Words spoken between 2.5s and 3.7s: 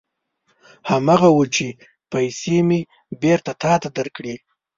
مې بېرته